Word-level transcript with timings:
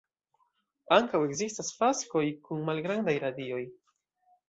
Ankaŭ 0.95 1.21
ekzistas 1.27 1.71
faskoj 1.83 2.25
kun 2.49 2.67
malgrandaj 2.71 3.19
radioj. 3.29 3.65